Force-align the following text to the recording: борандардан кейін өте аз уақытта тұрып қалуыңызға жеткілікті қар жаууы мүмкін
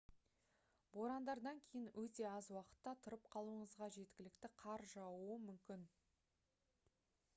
борандардан 0.95 1.59
кейін 1.73 1.91
өте 2.03 2.25
аз 2.29 2.49
уақытта 2.55 2.93
тұрып 3.03 3.29
қалуыңызға 3.35 3.91
жеткілікті 3.99 4.53
қар 4.65 4.87
жаууы 4.95 5.37
мүмкін 5.47 5.89